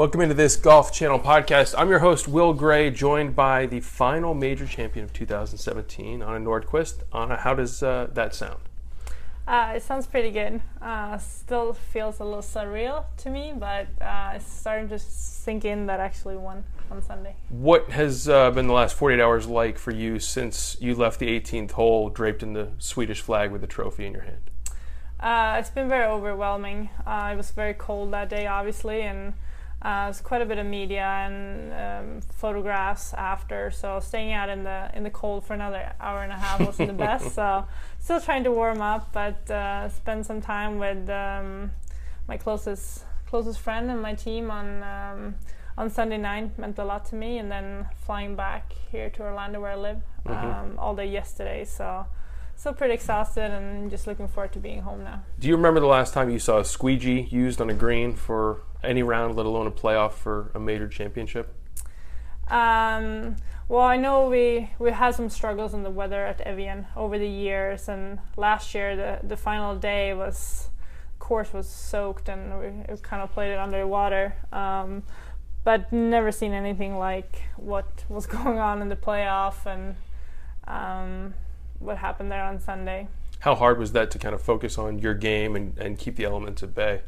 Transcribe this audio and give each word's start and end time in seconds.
Welcome 0.00 0.22
into 0.22 0.34
this 0.34 0.56
Golf 0.56 0.94
Channel 0.94 1.18
podcast. 1.18 1.74
I'm 1.76 1.90
your 1.90 1.98
host, 1.98 2.26
Will 2.26 2.54
Gray, 2.54 2.90
joined 2.90 3.36
by 3.36 3.66
the 3.66 3.80
final 3.80 4.32
major 4.32 4.66
champion 4.66 5.04
of 5.04 5.12
2017, 5.12 6.22
Anna 6.22 6.40
Nordqvist. 6.40 7.02
Anna, 7.12 7.36
how 7.36 7.52
does 7.52 7.82
uh, 7.82 8.08
that 8.14 8.34
sound? 8.34 8.60
Uh, 9.46 9.74
it 9.76 9.82
sounds 9.82 10.06
pretty 10.06 10.30
good. 10.30 10.62
Uh, 10.80 11.18
still 11.18 11.74
feels 11.74 12.18
a 12.18 12.24
little 12.24 12.40
surreal 12.40 13.04
to 13.18 13.28
me, 13.28 13.52
but 13.54 13.88
uh, 14.00 14.32
it's 14.36 14.50
starting 14.50 14.88
to 14.88 14.98
sink 14.98 15.66
in 15.66 15.84
that 15.84 16.00
I 16.00 16.04
actually 16.06 16.38
won 16.38 16.64
on 16.90 17.02
Sunday. 17.02 17.34
What 17.50 17.90
has 17.90 18.26
uh, 18.26 18.50
been 18.52 18.68
the 18.68 18.72
last 18.72 18.96
48 18.96 19.20
hours 19.20 19.48
like 19.48 19.76
for 19.76 19.90
you 19.90 20.18
since 20.18 20.78
you 20.80 20.94
left 20.94 21.18
the 21.18 21.28
18th 21.38 21.72
hole 21.72 22.08
draped 22.08 22.42
in 22.42 22.54
the 22.54 22.70
Swedish 22.78 23.20
flag 23.20 23.52
with 23.52 23.60
the 23.60 23.66
trophy 23.66 24.06
in 24.06 24.14
your 24.14 24.22
hand? 24.22 24.50
Uh, 25.20 25.58
it's 25.60 25.68
been 25.68 25.90
very 25.90 26.06
overwhelming. 26.06 26.88
it 27.06 27.36
was 27.36 27.50
very 27.50 27.74
cold 27.74 28.14
that 28.14 28.30
day, 28.30 28.46
obviously, 28.46 29.02
and 29.02 29.34
uh, 29.82 30.04
there's 30.04 30.20
quite 30.20 30.42
a 30.42 30.46
bit 30.46 30.58
of 30.58 30.66
media 30.66 31.02
and 31.02 31.72
um, 31.72 32.20
photographs 32.20 33.14
after, 33.14 33.70
so 33.70 33.98
staying 33.98 34.32
out 34.32 34.50
in 34.50 34.62
the 34.62 34.90
in 34.94 35.04
the 35.04 35.10
cold 35.10 35.44
for 35.46 35.54
another 35.54 35.92
hour 36.00 36.22
and 36.22 36.32
a 36.32 36.36
half 36.36 36.60
wasn't 36.60 36.88
the 36.88 36.94
best. 36.94 37.34
So 37.40 37.66
still 37.98 38.20
trying 38.20 38.44
to 38.44 38.50
warm 38.50 38.82
up, 38.82 39.12
but 39.12 39.50
uh, 39.50 39.88
spend 39.88 40.26
some 40.26 40.42
time 40.42 40.78
with 40.78 41.08
um, 41.08 41.70
my 42.28 42.36
closest 42.36 43.04
closest 43.26 43.60
friend 43.60 43.90
and 43.90 44.02
my 44.02 44.14
team 44.14 44.50
on 44.50 44.82
um, 44.82 45.34
on 45.78 45.88
Sunday 45.88 46.18
night 46.18 46.58
meant 46.58 46.78
a 46.78 46.84
lot 46.84 47.06
to 47.06 47.14
me, 47.14 47.38
and 47.38 47.50
then 47.50 47.88
flying 48.04 48.36
back 48.36 48.74
here 48.92 49.08
to 49.08 49.22
Orlando 49.22 49.60
where 49.60 49.72
I 49.72 49.76
live 49.76 50.02
mm-hmm. 50.26 50.72
Um, 50.72 50.78
all 50.78 50.94
day 50.94 51.06
yesterday. 51.06 51.64
So 51.64 52.04
still 52.54 52.74
pretty 52.74 52.92
exhausted 52.92 53.50
and 53.50 53.90
just 53.90 54.06
looking 54.06 54.28
forward 54.28 54.52
to 54.52 54.58
being 54.58 54.82
home 54.82 55.02
now. 55.04 55.22
Do 55.38 55.48
you 55.48 55.56
remember 55.56 55.80
the 55.80 55.86
last 55.86 56.12
time 56.12 56.28
you 56.28 56.38
saw 56.38 56.58
a 56.58 56.64
squeegee 56.66 57.22
used 57.30 57.62
on 57.62 57.70
a 57.70 57.74
green 57.74 58.14
for 58.14 58.60
any 58.82 59.02
round, 59.02 59.36
let 59.36 59.46
alone 59.46 59.66
a 59.66 59.70
playoff 59.70 60.12
for 60.12 60.50
a 60.54 60.60
major 60.60 60.88
championship? 60.88 61.54
Um, 62.48 63.36
well, 63.68 63.82
I 63.82 63.96
know 63.96 64.28
we 64.28 64.70
we 64.78 64.90
had 64.90 65.14
some 65.14 65.28
struggles 65.28 65.74
in 65.74 65.82
the 65.82 65.90
weather 65.90 66.26
at 66.26 66.40
Evian 66.40 66.86
over 66.96 67.18
the 67.18 67.28
years, 67.28 67.88
and 67.88 68.18
last 68.36 68.74
year 68.74 68.96
the 68.96 69.20
the 69.26 69.36
final 69.36 69.76
day 69.76 70.14
was 70.14 70.70
course 71.30 71.52
was 71.52 71.68
soaked 71.68 72.28
and 72.28 72.58
we 72.58 72.96
kind 73.02 73.22
of 73.22 73.30
played 73.32 73.52
it 73.52 73.58
underwater. 73.60 74.34
Um, 74.52 75.04
but 75.62 75.92
never 75.92 76.32
seen 76.32 76.52
anything 76.52 76.98
like 76.98 77.42
what 77.56 77.86
was 78.08 78.26
going 78.36 78.58
on 78.58 78.82
in 78.82 78.88
the 78.88 78.96
playoff 78.96 79.64
and 79.64 79.94
um, 80.66 81.34
what 81.78 81.98
happened 81.98 82.32
there 82.32 82.42
on 82.42 82.58
Sunday. 82.58 83.06
How 83.38 83.54
hard 83.54 83.78
was 83.78 83.92
that 83.92 84.10
to 84.10 84.18
kind 84.18 84.34
of 84.34 84.42
focus 84.42 84.76
on 84.76 84.98
your 84.98 85.14
game 85.14 85.54
and, 85.54 85.78
and 85.78 85.96
keep 85.96 86.16
the 86.16 86.24
elements 86.24 86.64
at 86.64 86.74
bay? 86.74 87.02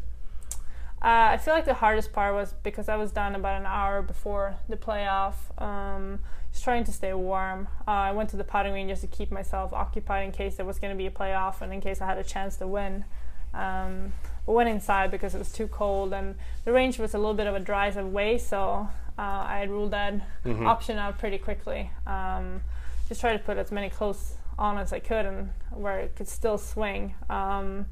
Uh, 1.02 1.30
I 1.32 1.36
feel 1.36 1.52
like 1.52 1.64
the 1.64 1.74
hardest 1.74 2.12
part 2.12 2.32
was 2.32 2.54
because 2.62 2.88
I 2.88 2.94
was 2.94 3.10
done 3.10 3.34
about 3.34 3.60
an 3.60 3.66
hour 3.66 4.02
before 4.02 4.54
the 4.68 4.76
playoff. 4.76 5.34
Um, 5.60 6.20
just 6.52 6.62
trying 6.62 6.84
to 6.84 6.92
stay 6.92 7.12
warm. 7.12 7.66
Uh, 7.88 7.90
I 7.90 8.12
went 8.12 8.30
to 8.30 8.36
the 8.36 8.44
putting 8.44 8.70
green 8.70 8.88
just 8.88 9.00
to 9.00 9.08
keep 9.08 9.32
myself 9.32 9.72
occupied 9.72 10.24
in 10.24 10.30
case 10.30 10.54
there 10.54 10.66
was 10.66 10.78
going 10.78 10.92
to 10.92 10.96
be 10.96 11.06
a 11.06 11.10
playoff 11.10 11.60
and 11.60 11.72
in 11.72 11.80
case 11.80 12.00
I 12.00 12.06
had 12.06 12.18
a 12.18 12.24
chance 12.24 12.56
to 12.58 12.68
win. 12.68 13.04
Um, 13.52 14.12
but 14.46 14.52
went 14.52 14.68
inside 14.68 15.10
because 15.10 15.34
it 15.34 15.38
was 15.38 15.50
too 15.50 15.66
cold 15.66 16.12
and 16.12 16.36
the 16.64 16.72
range 16.72 16.98
was 16.98 17.14
a 17.14 17.18
little 17.18 17.34
bit 17.34 17.48
of 17.48 17.56
a 17.56 17.60
drive 17.60 17.96
away, 17.96 18.38
so 18.38 18.88
uh, 19.18 19.22
I 19.22 19.64
ruled 19.64 19.90
that 19.90 20.14
mm-hmm. 20.44 20.66
option 20.66 20.98
out 20.98 21.18
pretty 21.18 21.38
quickly. 21.38 21.90
Um, 22.06 22.60
just 23.08 23.20
try 23.20 23.32
to 23.32 23.38
put 23.40 23.56
as 23.58 23.72
many 23.72 23.90
close 23.90 24.34
on 24.56 24.78
as 24.78 24.92
I 24.92 25.00
could 25.00 25.26
and 25.26 25.50
where 25.70 25.98
it 25.98 26.14
could 26.14 26.28
still 26.28 26.58
swing. 26.58 27.14
Um, 27.28 27.86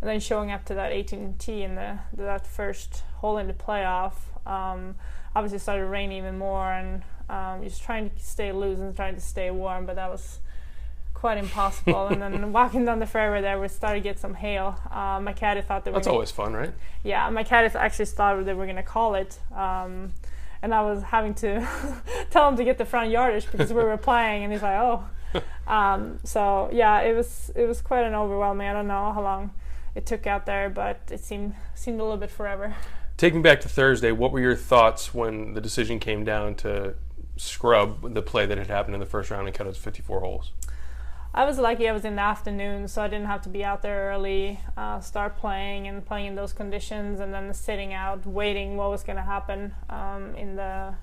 and 0.00 0.08
then 0.08 0.20
showing 0.20 0.50
up 0.50 0.64
to 0.66 0.74
that 0.74 0.92
18T 0.92 1.48
in 1.62 1.74
the 1.74 1.98
that 2.16 2.46
first 2.46 3.02
hole 3.16 3.38
in 3.38 3.46
the 3.46 3.54
playoff, 3.54 4.14
um, 4.46 4.94
obviously 5.34 5.58
started 5.58 5.86
raining 5.86 6.18
even 6.18 6.38
more, 6.38 6.72
and 6.72 7.02
um, 7.28 7.62
just 7.62 7.82
trying 7.82 8.10
to 8.10 8.18
stay 8.18 8.52
loose 8.52 8.78
and 8.78 8.94
trying 8.94 9.14
to 9.14 9.20
stay 9.20 9.50
warm, 9.50 9.86
but 9.86 9.96
that 9.96 10.10
was 10.10 10.40
quite 11.14 11.38
impossible. 11.38 12.08
and 12.08 12.22
then 12.22 12.52
walking 12.60 12.84
down 12.84 12.98
the 12.98 13.06
fairway 13.06 13.40
there, 13.40 13.58
we 13.58 13.68
started 13.68 14.00
to 14.00 14.04
get 14.04 14.18
some 14.18 14.34
hail. 14.34 14.78
Uh, 14.90 15.18
my 15.20 15.32
caddy 15.32 15.62
thought 15.62 15.84
were. 15.86 15.92
That's 15.92 16.06
always 16.06 16.30
fun, 16.30 16.52
right? 16.52 16.72
Yeah, 17.02 17.28
my 17.30 17.42
caddy 17.42 17.74
actually 17.74 18.06
thought 18.06 18.44
they 18.44 18.54
were 18.54 18.66
going 18.66 18.76
to 18.76 18.82
call 18.82 19.14
it. 19.14 19.38
Um, 19.54 20.12
and 20.62 20.74
I 20.74 20.82
was 20.82 21.02
having 21.02 21.34
to 21.34 21.66
tell 22.30 22.48
him 22.48 22.56
to 22.56 22.64
get 22.64 22.78
the 22.78 22.84
front 22.84 23.10
yardage 23.10 23.50
because 23.50 23.72
we 23.72 23.82
were 23.82 23.96
playing, 23.96 24.44
and 24.44 24.52
he's 24.52 24.62
like, 24.62 24.78
"Oh." 24.78 25.04
Um, 25.66 26.20
so 26.22 26.70
yeah, 26.72 27.00
it 27.00 27.14
was 27.14 27.50
it 27.56 27.66
was 27.66 27.80
quite 27.80 28.04
an 28.04 28.14
overwhelming. 28.14 28.68
I 28.68 28.72
don't 28.72 28.86
know 28.86 29.12
how 29.12 29.20
long 29.20 29.50
it 29.96 30.04
took 30.04 30.26
out 30.26 30.44
there, 30.46 30.68
but 30.68 31.00
it 31.10 31.20
seemed 31.20 31.54
seemed 31.74 31.98
a 31.98 32.02
little 32.02 32.18
bit 32.18 32.30
forever. 32.30 32.76
Taking 33.16 33.40
back 33.40 33.62
to 33.62 33.68
Thursday, 33.68 34.12
what 34.12 34.30
were 34.30 34.40
your 34.40 34.54
thoughts 34.54 35.14
when 35.14 35.54
the 35.54 35.60
decision 35.60 35.98
came 35.98 36.22
down 36.22 36.54
to 36.56 36.94
scrub 37.36 38.14
the 38.14 38.20
play 38.22 38.44
that 38.44 38.58
had 38.58 38.66
happened 38.66 38.94
in 38.94 39.00
the 39.00 39.06
first 39.06 39.30
round 39.30 39.48
and 39.48 39.56
cut 39.56 39.64
to 39.64 39.72
54 39.72 40.20
holes? 40.20 40.52
I 41.32 41.44
was 41.44 41.58
lucky 41.58 41.88
I 41.88 41.92
was 41.92 42.04
in 42.04 42.16
the 42.16 42.22
afternoon, 42.22 42.88
so 42.88 43.02
I 43.02 43.08
didn't 43.08 43.26
have 43.26 43.42
to 43.42 43.48
be 43.48 43.64
out 43.64 43.82
there 43.82 44.10
early, 44.10 44.60
uh, 44.76 45.00
start 45.00 45.38
playing 45.38 45.88
and 45.88 46.04
playing 46.04 46.26
in 46.26 46.34
those 46.34 46.52
conditions, 46.52 47.20
and 47.20 47.32
then 47.32 47.52
sitting 47.54 47.94
out, 47.94 48.26
waiting 48.26 48.76
what 48.76 48.90
was 48.90 49.02
going 49.02 49.16
to 49.16 49.22
happen 49.22 49.74
um, 49.88 50.34
in 50.34 50.56
the 50.56 50.94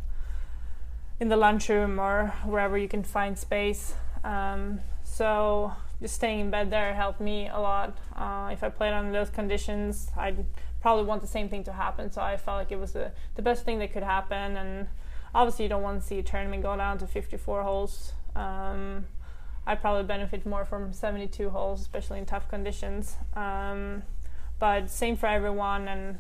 in 1.20 1.30
the 1.30 1.38
lunchroom 1.38 2.00
or 2.00 2.34
wherever 2.46 2.78
you 2.78 2.88
can 2.88 3.04
find 3.04 3.38
space. 3.38 3.94
Um, 4.24 4.82
so 5.04 5.74
just 6.04 6.16
staying 6.16 6.42
in 6.42 6.50
bed 6.50 6.70
there 6.70 6.94
helped 6.94 7.22
me 7.22 7.48
a 7.48 7.58
lot. 7.58 7.98
Uh, 8.14 8.50
if 8.52 8.62
I 8.62 8.68
played 8.68 8.92
under 8.92 9.14
those 9.14 9.30
conditions, 9.30 10.12
I'd 10.18 10.46
probably 10.82 11.06
want 11.06 11.22
the 11.22 11.30
same 11.30 11.48
thing 11.48 11.64
to 11.64 11.72
happen. 11.72 12.12
So 12.12 12.22
I 12.22 12.36
felt 12.36 12.58
like 12.58 12.74
it 12.74 12.80
was 12.80 12.92
the, 12.92 13.14
the 13.36 13.42
best 13.42 13.64
thing 13.64 13.80
that 13.80 13.94
could 13.94 14.04
happen. 14.04 14.58
And 14.58 14.88
obviously, 15.34 15.64
you 15.64 15.70
don't 15.70 15.82
want 15.82 16.02
to 16.02 16.06
see 16.06 16.20
a 16.20 16.24
tournament 16.24 16.62
go 16.62 16.76
down 16.76 16.98
to 16.98 17.08
54 17.08 17.64
holes. 17.64 18.12
Um, 18.36 19.06
I'd 19.66 19.80
probably 19.80 20.04
benefit 20.04 20.46
more 20.46 20.66
from 20.66 20.92
72 20.92 21.52
holes, 21.52 21.80
especially 21.80 22.20
in 22.20 22.26
tough 22.26 22.50
conditions. 22.50 23.16
Um, 23.34 24.04
but 24.60 24.90
same 24.90 25.16
for 25.16 25.28
everyone. 25.28 25.88
And 25.88 26.20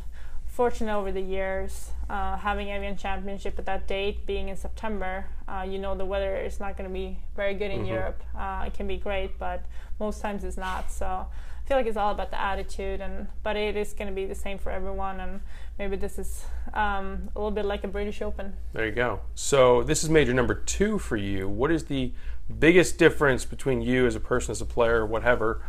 fortunate 0.53 0.95
over 0.95 1.11
the 1.11 1.21
years, 1.21 1.89
uh, 2.11 2.37
having 2.37 2.71
Evian 2.71 2.95
Championship 2.95 3.57
at 3.57 3.65
that 3.65 3.87
date 3.87 4.23
being 4.27 4.49
in 4.49 4.55
September, 4.55 5.25
uh, 5.47 5.65
you 5.67 5.79
know 5.79 5.95
the 5.95 6.05
weather 6.05 6.37
is 6.37 6.59
not 6.59 6.77
going 6.77 6.87
to 6.87 6.93
be 6.93 7.17
very 7.35 7.55
good 7.55 7.71
in 7.71 7.79
mm-hmm. 7.79 7.93
Europe. 7.93 8.23
Uh, 8.37 8.65
it 8.67 8.73
can 8.75 8.87
be 8.87 8.97
great, 8.97 9.37
but 9.39 9.65
most 9.99 10.21
times 10.21 10.43
it's 10.43 10.55
not. 10.55 10.91
So 10.91 11.07
I 11.07 11.67
feel 11.67 11.75
like 11.75 11.87
it's 11.87 11.97
all 11.97 12.11
about 12.11 12.29
the 12.29 12.39
attitude, 12.39 13.01
and 13.01 13.27
but 13.41 13.55
it 13.55 13.75
is 13.75 13.93
going 13.93 14.07
to 14.07 14.13
be 14.13 14.25
the 14.25 14.35
same 14.35 14.59
for 14.59 14.71
everyone. 14.71 15.19
And 15.19 15.41
maybe 15.79 15.95
this 15.95 16.19
is 16.19 16.45
um, 16.75 17.29
a 17.35 17.39
little 17.39 17.51
bit 17.51 17.65
like 17.65 17.83
a 17.83 17.87
British 17.87 18.21
Open. 18.21 18.53
There 18.73 18.85
you 18.85 18.91
go. 18.91 19.21
So 19.33 19.81
this 19.81 20.03
is 20.03 20.09
major 20.11 20.35
number 20.35 20.53
two 20.53 20.99
for 20.99 21.17
you. 21.17 21.49
What 21.49 21.71
is 21.71 21.85
the 21.85 22.13
biggest 22.59 22.99
difference 22.99 23.43
between 23.43 23.81
you 23.81 24.05
as 24.05 24.15
a 24.15 24.19
person, 24.19 24.51
as 24.51 24.61
a 24.61 24.65
player, 24.65 25.03
whatever, 25.03 25.63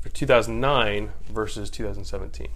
for 0.00 0.10
2009 0.10 1.12
versus 1.30 1.70
2017? 1.70 2.48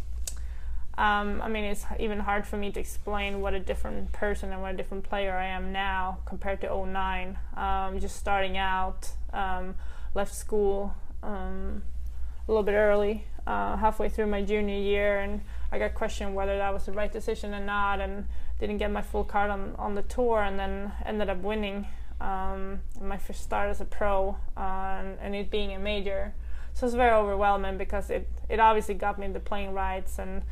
Um, 0.99 1.41
I 1.41 1.49
mean, 1.49 1.65
it's 1.65 1.87
even 1.99 2.21
hard 2.21 2.47
for 2.47 2.59
me 2.59 2.71
to 2.71 2.79
explain 2.79 3.41
what 3.41 3.55
a 3.55 3.61
different 3.61 4.12
person 4.12 4.53
and 4.53 4.61
what 4.61 4.75
a 4.75 4.77
different 4.77 5.05
player 5.05 5.35
I 5.35 5.47
am 5.47 5.73
now 5.73 6.19
compared 6.27 6.61
to 6.61 6.87
09. 6.87 7.39
Um, 7.56 7.99
just 7.99 8.17
starting 8.17 8.59
out, 8.59 9.11
um, 9.33 9.75
left 10.15 10.35
school 10.35 10.94
um, 11.23 11.83
a 12.47 12.50
little 12.50 12.62
bit 12.62 12.75
early, 12.75 13.25
uh, 13.47 13.77
halfway 13.77 14.09
through 14.09 14.27
my 14.27 14.43
junior 14.43 14.79
year, 14.79 15.21
and 15.21 15.41
I 15.71 15.79
got 15.79 15.94
questioned 15.94 16.35
whether 16.35 16.59
that 16.59 16.75
was 16.75 16.85
the 16.85 16.93
right 16.93 17.11
decision 17.11 17.55
or 17.55 17.65
not, 17.65 18.00
and 18.00 18.27
didn't 18.61 18.79
get 18.79 18.91
my 18.91 19.03
full 19.03 19.25
card 19.25 19.50
on, 19.50 19.75
on 19.79 19.94
the 19.94 20.03
tour, 20.03 20.43
and 20.43 20.59
then 20.59 20.93
ended 21.06 21.31
up 21.31 21.39
winning 21.39 21.87
um, 22.21 22.81
my 23.00 23.17
first 23.17 23.43
start 23.43 23.71
as 23.71 23.81
a 23.81 23.85
pro, 23.85 24.37
uh, 24.56 24.61
and, 24.61 25.19
and, 25.21 25.35
it 25.35 25.50
being 25.50 25.75
a 25.75 25.79
major. 25.79 26.35
So 26.73 26.87
it's 26.87 26.94
very 26.94 27.11
overwhelming 27.11 27.79
because 27.79 28.11
it, 28.11 28.29
it 28.49 28.61
obviously 28.61 28.94
got 28.94 29.19
me 29.19 29.27
the 29.29 29.41
playing 29.41 29.75
rights, 29.75 30.19
and 30.19 30.43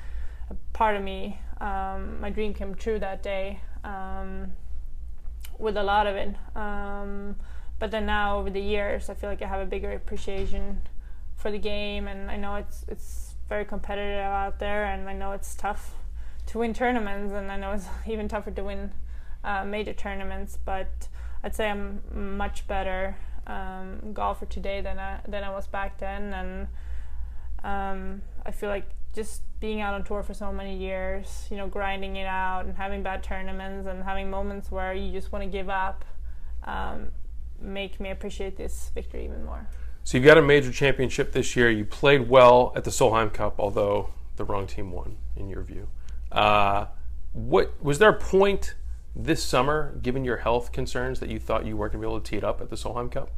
part 0.81 0.97
of 0.97 1.03
me, 1.03 1.39
um, 1.61 2.19
my 2.23 2.31
dream 2.31 2.55
came 2.55 2.75
true 2.75 2.99
that 2.99 3.23
day 3.23 3.61
um, 3.85 4.51
with 5.59 5.77
a 5.77 5.83
lot 5.83 6.07
of 6.07 6.17
it. 6.17 6.35
Um, 6.57 7.37
but 7.79 7.91
then 7.91 8.07
now 8.07 8.39
over 8.39 8.49
the 8.49 8.63
years, 8.63 9.11
I 9.11 9.15
feel 9.15 9.29
like 9.29 9.43
I 9.43 9.47
have 9.47 9.61
a 9.61 9.67
bigger 9.67 9.93
appreciation 9.93 10.81
for 11.37 11.51
the 11.51 11.59
game, 11.59 12.09
and 12.09 12.31
I 12.31 12.37
know 12.37 12.55
it's 12.55 12.87
it's 12.89 13.35
very 13.47 13.67
competitive 13.67 14.25
out 14.25 14.59
there, 14.59 14.87
and 14.87 15.07
I 15.07 15.13
know 15.13 15.33
it's 15.33 15.55
tough 15.55 15.97
to 16.47 16.61
win 16.61 16.73
tournaments, 16.73 17.35
and 17.35 17.53
I 17.53 17.59
know 17.59 17.73
it's 17.73 17.89
even 18.07 18.27
tougher 18.27 18.51
to 18.51 18.65
win 18.65 18.93
uh, 19.45 19.67
major 19.67 19.93
tournaments. 19.93 20.59
But 20.65 21.09
I'd 21.45 21.55
say 21.55 21.69
I'm 21.69 22.01
much 22.39 22.67
better 22.67 23.19
um, 23.47 24.15
golfer 24.15 24.47
today 24.47 24.81
than 24.81 24.99
I 24.99 25.21
than 25.29 25.45
I 25.45 25.51
was 25.51 25.67
back 25.67 25.99
then, 25.99 26.33
and 26.33 26.69
um, 27.63 28.23
I 28.47 28.51
feel 28.51 28.71
like 28.71 28.89
just 29.15 29.43
being 29.61 29.81
out 29.81 29.95
on 29.95 30.05
tour 30.05 30.23
for 30.23 30.35
so 30.35 30.53
many 30.53 30.77
years, 30.77 31.47
you 31.51 31.57
know, 31.57 31.67
grinding 31.67 32.17
it 32.17 32.27
out 32.27 32.65
and 32.65 32.77
having 32.77 33.03
bad 33.03 33.23
tournaments 33.23 33.87
and 33.87 34.03
having 34.03 34.31
moments 34.31 34.71
where 34.71 34.95
you 34.95 35.13
just 35.13 35.33
want 35.33 35.45
to 35.45 35.51
give 35.51 35.69
up, 35.69 36.05
um, 36.65 37.09
make 37.61 38.01
me 38.01 38.11
appreciate 38.11 38.57
this 38.57 38.91
victory 38.95 39.25
even 39.25 39.45
more. 39.45 39.69
So 40.05 40.17
you've 40.17 40.25
got 40.25 40.39
a 40.39 40.43
major 40.43 40.73
championship 40.73 41.33
this 41.33 41.55
year. 41.57 41.71
You 41.71 41.85
played 41.85 42.29
well 42.29 42.73
at 42.75 42.85
the 42.85 42.91
Solheim 42.91 43.33
Cup, 43.33 43.57
although 43.59 44.11
the 44.37 44.45
wrong 44.45 44.67
team 44.67 44.93
won, 44.93 45.19
in 45.37 45.49
your 45.49 45.63
view. 45.63 45.89
Uh, 46.33 46.87
what 47.33 47.73
was 47.83 47.99
there 47.99 48.11
a 48.11 48.19
point 48.19 48.75
this 49.15 49.43
summer, 49.43 49.97
given 50.03 50.25
your 50.25 50.39
health 50.39 50.73
concerns, 50.73 51.21
that 51.21 51.29
you 51.29 51.39
thought 51.39 51.67
you 51.67 51.77
weren't 51.77 51.93
going 51.93 52.03
to 52.03 52.09
be 52.09 52.11
able 52.11 52.21
to 52.21 52.31
tee 52.31 52.37
it 52.37 52.45
up 52.45 52.61
at 52.61 52.71
the 52.71 52.77
Solheim 52.77 53.11
Cup? 53.11 53.31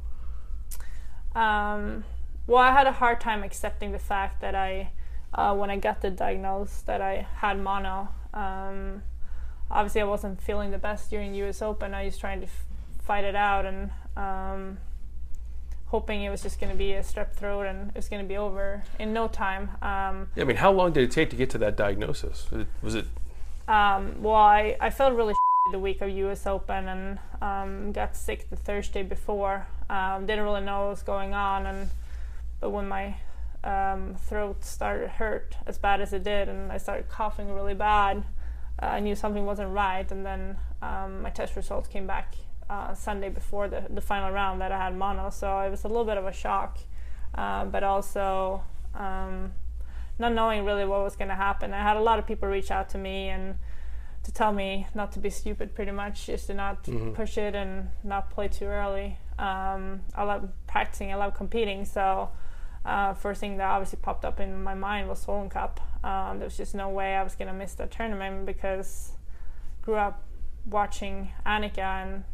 Um, 1.35 2.05
well, 2.47 2.59
I 2.59 2.73
had 2.73 2.87
a 2.87 2.93
hard 2.93 3.21
time 3.21 3.43
accepting 3.43 3.93
the 3.93 3.99
fact 3.99 4.41
that 4.41 4.55
I, 4.55 4.93
uh, 5.35 5.55
when 5.55 5.71
I 5.71 5.77
got 5.77 6.01
the 6.01 6.11
diagnosis, 6.11 6.83
that 6.83 7.01
I 7.01 7.27
had 7.37 7.59
mono. 7.61 8.09
Um, 8.35 9.03
obviously, 9.71 10.01
I 10.01 10.05
wasn't 10.05 10.41
feeling 10.41 10.71
the 10.71 10.79
best 10.79 11.11
during 11.11 11.35
U.S. 11.37 11.63
Open. 11.63 11.95
I 11.95 12.05
was 12.05 12.19
trying 12.19 12.41
to 12.41 12.47
f- 12.47 12.67
fight 13.05 13.25
it 13.25 13.35
out 13.35 13.67
and 13.67 13.91
um, 14.17 14.79
hoping 15.87 16.23
it 16.23 16.31
was 16.31 16.43
just 16.43 16.61
going 16.61 16.73
to 16.73 16.79
be 16.79 16.93
a 16.93 17.01
strep 17.01 17.33
throat 17.33 17.67
and 17.67 17.91
it 17.91 17.97
was 17.97 18.09
going 18.09 18.23
to 18.23 18.29
be 18.29 18.37
over 18.37 18.83
in 18.99 19.13
no 19.13 19.29
time. 19.29 19.71
Um, 19.83 20.29
yeah, 20.35 20.43
I 20.43 20.45
mean, 20.45 20.57
how 20.57 20.73
long 20.73 20.93
did 20.93 21.05
it 21.05 21.11
take 21.11 21.31
to 21.31 21.37
get 21.37 21.51
to 21.51 21.59
that 21.59 21.77
diagnosis? 21.77 22.49
Was 22.83 22.95
it? 22.95 23.07
Um, 23.69 24.23
well, 24.23 24.35
I, 24.35 24.77
I 24.81 24.91
felt 24.91 25.15
really 25.15 25.35
the 25.71 25.79
week 25.79 26.01
of 26.01 26.11
U.S. 26.11 26.47
Open 26.47 26.89
and 26.89 27.19
um, 27.41 27.93
got 27.93 28.17
sick 28.17 28.51
the 28.51 28.57
Thursday 28.57 29.03
before. 29.03 29.67
Um, 29.89 30.27
didn't 30.27 30.45
really 30.45 30.61
know 30.61 30.81
what 30.81 30.91
was 30.91 31.03
going 31.03 31.35
on, 31.35 31.67
and 31.67 31.89
but 32.61 32.71
when 32.71 32.89
my 32.89 33.15
um, 33.65 34.17
throat 34.17 34.65
started 34.65 35.09
hurt 35.09 35.57
as 35.67 35.79
bad 35.79 36.01
as 36.01 36.13
it 36.13 36.25
did, 36.25 36.49
and 36.49 36.73
I 36.73 36.79
started 36.79 37.09
coughing 37.09 37.53
really 37.53 37.75
bad, 37.75 38.25
uh, 38.83 38.87
I 38.87 39.01
knew 39.01 39.15
something 39.15 39.47
wasn't 39.47 39.71
right. 39.71 40.11
And 40.11 40.25
then 40.25 40.57
um, 40.81 41.23
my 41.23 41.31
test 41.31 41.57
results 41.57 41.89
came 41.89 42.07
back 42.07 42.35
uh, 42.69 42.95
Sunday 42.95 43.29
before 43.29 43.69
the 43.69 43.85
the 43.91 44.01
final 44.01 44.31
round 44.31 44.61
that 44.61 44.73
I 44.73 44.79
had 44.79 44.97
mono, 44.97 45.31
so 45.31 45.61
it 45.61 45.71
was 45.71 45.85
a 45.85 45.89
little 45.89 46.05
bit 46.05 46.17
of 46.17 46.27
a 46.27 46.33
shock, 46.33 46.79
uh, 47.35 47.65
but 47.67 47.83
also 47.83 48.63
um, 48.95 49.53
not 50.19 50.33
knowing 50.33 50.65
really 50.65 50.85
what 50.85 51.03
was 51.03 51.17
going 51.17 51.29
to 51.29 51.35
happen. 51.35 51.73
I 51.73 51.83
had 51.83 51.97
a 51.97 52.01
lot 52.01 52.19
of 52.19 52.27
people 52.27 52.49
reach 52.49 52.71
out 52.71 52.89
to 52.91 52.99
me 52.99 53.29
and 53.29 53.57
to 54.25 54.33
tell 54.33 54.53
me 54.53 54.87
not 54.95 55.13
to 55.13 55.19
be 55.19 55.31
stupid 55.31 55.75
pretty 55.75 55.91
much 55.91 56.27
just 56.27 56.47
to 56.47 56.55
not 56.55 56.85
mm-hmm. 56.85 57.13
push 57.13 57.37
it 57.37 57.55
and 57.55 57.89
not 58.05 58.31
play 58.31 58.49
too 58.49 58.67
early 58.67 59.19
um, 59.39 60.01
i 60.15 60.23
love 60.23 60.49
practicing 60.67 61.13
i 61.13 61.15
love 61.15 61.35
competing 61.35 61.85
so 61.85 62.29
uh, 62.85 63.15
first 63.15 63.41
thing 63.41 63.57
that 63.59 63.69
obviously 63.69 63.99
popped 64.03 64.25
up 64.25 64.41
in 64.41 64.63
my 64.63 64.75
mind 64.75 65.09
was 65.09 65.25
Solheim 65.25 65.51
Cup. 65.51 65.81
Um, 66.03 66.39
there 66.39 66.47
was 66.47 66.57
just 66.57 66.75
no 66.75 66.89
way 66.89 67.15
I 67.15 67.23
was 67.23 67.35
gonna 67.35 67.53
miss 67.53 67.75
that 67.75 67.91
tournament 67.91 68.47
because 68.47 69.13
grew 69.83 69.97
up 69.97 70.23
watching 70.67 71.31
Annika 71.45 71.79
and 71.79 72.25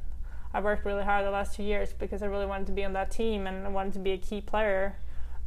I 0.52 0.60
worked 0.60 0.84
really 0.84 1.04
hard 1.04 1.26
the 1.26 1.30
last 1.30 1.56
two 1.56 1.62
years 1.62 1.92
because 1.92 2.22
I 2.22 2.26
really 2.26 2.46
wanted 2.46 2.66
to 2.68 2.72
be 2.72 2.84
on 2.84 2.94
that 2.94 3.10
team 3.10 3.46
and 3.46 3.66
I 3.66 3.70
wanted 3.70 3.92
to 3.94 3.98
be 3.98 4.12
a 4.12 4.18
key 4.18 4.40
player 4.40 4.96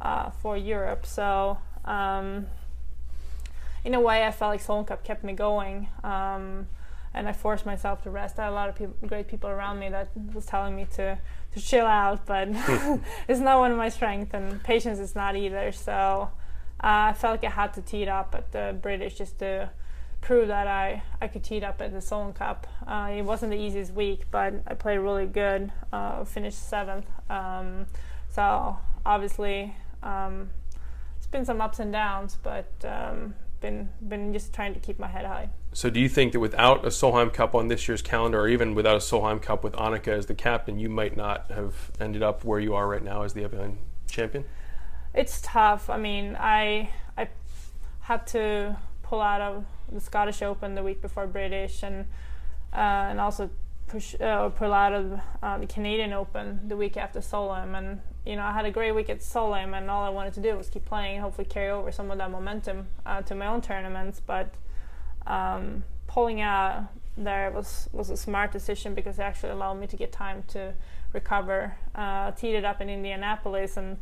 uh, 0.00 0.30
for 0.30 0.56
Europe. 0.56 1.06
So 1.06 1.58
um, 1.84 2.46
in 3.84 3.94
a 3.94 4.00
way, 4.00 4.24
I 4.24 4.30
felt 4.30 4.50
like 4.50 4.62
Solheim 4.62 4.86
Cup 4.86 5.04
kept 5.04 5.24
me 5.24 5.32
going. 5.32 5.88
Um, 6.04 6.68
and 7.14 7.28
I 7.28 7.32
forced 7.32 7.66
myself 7.66 8.02
to 8.04 8.10
rest. 8.10 8.38
I 8.38 8.44
had 8.44 8.50
a 8.50 8.54
lot 8.54 8.68
of 8.68 9.08
great 9.08 9.28
people 9.28 9.50
around 9.50 9.78
me 9.78 9.90
that 9.90 10.08
was 10.32 10.46
telling 10.46 10.74
me 10.74 10.86
to, 10.94 11.18
to 11.54 11.60
chill 11.60 11.86
out, 11.86 12.26
but 12.26 12.48
it's 13.28 13.40
not 13.40 13.58
one 13.58 13.70
of 13.70 13.78
my 13.78 13.88
strengths, 13.88 14.34
and 14.34 14.62
patience 14.62 14.98
is 14.98 15.14
not 15.14 15.36
either. 15.36 15.72
So 15.72 15.92
uh, 16.82 17.10
I 17.10 17.12
felt 17.12 17.42
like 17.42 17.44
I 17.44 17.54
had 17.54 17.74
to 17.74 17.82
tee 17.82 18.02
it 18.02 18.08
up 18.08 18.34
at 18.34 18.52
the 18.52 18.76
British 18.80 19.14
just 19.14 19.38
to 19.38 19.70
prove 20.20 20.48
that 20.48 20.66
I, 20.66 21.02
I 21.20 21.28
could 21.28 21.42
tee 21.42 21.56
it 21.56 21.64
up 21.64 21.82
at 21.82 21.92
the 21.92 21.98
Solheim 21.98 22.34
Cup. 22.34 22.66
Uh, 22.86 23.10
it 23.12 23.22
wasn't 23.22 23.50
the 23.50 23.58
easiest 23.58 23.92
week, 23.92 24.24
but 24.30 24.54
I 24.66 24.74
played 24.74 24.98
really 24.98 25.26
good. 25.26 25.72
Uh, 25.92 26.24
finished 26.24 26.68
seventh. 26.68 27.06
Um, 27.28 27.86
so 28.28 28.78
obviously, 29.04 29.74
um, 30.02 30.50
it's 31.18 31.26
been 31.26 31.44
some 31.44 31.60
ups 31.60 31.80
and 31.80 31.92
downs, 31.92 32.38
but 32.42 32.72
um, 32.84 33.34
been 33.62 33.88
been 34.06 34.32
just 34.32 34.52
trying 34.52 34.74
to 34.74 34.80
keep 34.80 34.98
my 34.98 35.06
head 35.06 35.24
high. 35.24 35.48
So, 35.72 35.88
do 35.88 36.00
you 36.00 36.08
think 36.08 36.32
that 36.32 36.40
without 36.40 36.84
a 36.84 36.88
Solheim 36.88 37.32
Cup 37.32 37.54
on 37.54 37.68
this 37.68 37.88
year's 37.88 38.02
calendar, 38.02 38.40
or 38.40 38.48
even 38.48 38.74
without 38.74 38.96
a 38.96 38.98
Solheim 38.98 39.40
Cup 39.40 39.64
with 39.64 39.72
Annika 39.74 40.08
as 40.08 40.26
the 40.26 40.34
captain, 40.34 40.78
you 40.78 40.90
might 40.90 41.16
not 41.16 41.50
have 41.50 41.92
ended 41.98 42.22
up 42.22 42.44
where 42.44 42.60
you 42.60 42.74
are 42.74 42.86
right 42.86 43.02
now 43.02 43.22
as 43.22 43.32
the 43.32 43.44
Evian 43.44 43.78
champion? 44.10 44.44
It's 45.14 45.40
tough. 45.42 45.88
I 45.88 45.96
mean, 45.96 46.36
I 46.38 46.90
I 47.16 47.28
had 48.00 48.26
to 48.28 48.76
pull 49.02 49.20
out 49.20 49.40
of 49.40 49.64
the 49.90 50.00
Scottish 50.00 50.42
Open 50.42 50.74
the 50.74 50.82
week 50.82 51.00
before 51.00 51.26
British, 51.26 51.82
and 51.82 52.06
uh, 52.72 53.10
and 53.10 53.20
also 53.20 53.48
push 53.88 54.14
uh, 54.20 54.48
pull 54.50 54.72
out 54.72 54.92
of 54.92 55.20
uh, 55.42 55.58
the 55.58 55.66
Canadian 55.66 56.12
Open 56.12 56.68
the 56.68 56.76
week 56.76 56.96
after 56.96 57.20
Solheim, 57.20 57.76
and 57.76 58.00
you 58.24 58.36
know 58.36 58.42
I 58.42 58.52
had 58.52 58.64
a 58.64 58.70
great 58.70 58.92
week 58.92 59.10
at 59.10 59.20
Solheim, 59.20 59.76
and 59.76 59.90
all 59.90 60.04
I 60.04 60.08
wanted 60.08 60.34
to 60.34 60.40
do 60.40 60.56
was 60.56 60.68
keep 60.68 60.84
playing 60.84 61.16
and 61.16 61.22
hopefully 61.22 61.46
carry 61.46 61.70
over 61.70 61.90
some 61.90 62.10
of 62.10 62.18
that 62.18 62.30
momentum 62.30 62.88
uh, 63.04 63.22
to 63.22 63.34
my 63.34 63.46
own 63.46 63.60
tournaments. 63.60 64.20
But 64.24 64.54
um, 65.26 65.84
pulling 66.06 66.40
out 66.40 66.84
there 67.16 67.50
was 67.50 67.88
was 67.92 68.10
a 68.10 68.16
smart 68.16 68.52
decision 68.52 68.94
because 68.94 69.18
it 69.18 69.22
actually 69.22 69.50
allowed 69.50 69.74
me 69.74 69.86
to 69.86 69.96
get 69.96 70.12
time 70.12 70.44
to 70.48 70.74
recover. 71.12 71.76
Uh, 71.94 72.30
teed 72.32 72.54
it 72.54 72.64
up 72.64 72.80
in 72.80 72.88
Indianapolis 72.88 73.76
and 73.76 73.98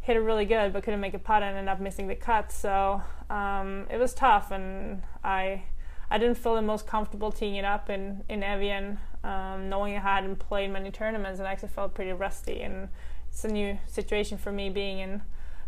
hit 0.00 0.16
it 0.16 0.20
really 0.20 0.44
good, 0.44 0.72
but 0.72 0.82
couldn't 0.82 1.00
make 1.00 1.14
a 1.14 1.18
putt 1.18 1.42
and 1.42 1.56
ended 1.56 1.72
up 1.72 1.80
missing 1.80 2.08
the 2.08 2.14
cut. 2.16 2.50
So 2.52 3.02
um, 3.30 3.86
it 3.90 3.98
was 3.98 4.12
tough, 4.12 4.50
and 4.50 5.02
I 5.22 5.64
I 6.10 6.18
didn't 6.18 6.36
feel 6.36 6.54
the 6.54 6.62
most 6.62 6.86
comfortable 6.86 7.32
teeing 7.32 7.56
it 7.56 7.64
up 7.64 7.88
in 7.88 8.24
in 8.28 8.42
Evian, 8.42 8.98
um, 9.24 9.68
knowing 9.68 9.96
I 9.96 10.00
hadn't 10.00 10.36
played 10.36 10.70
many 10.70 10.90
tournaments 10.90 11.38
and 11.38 11.48
I 11.48 11.52
actually 11.52 11.70
felt 11.70 11.94
pretty 11.94 12.12
rusty. 12.12 12.60
And 12.60 12.88
it's 13.32 13.44
a 13.44 13.48
new 13.48 13.78
situation 13.88 14.38
for 14.38 14.52
me 14.52 14.70
being 14.70 14.98
in 14.98 15.22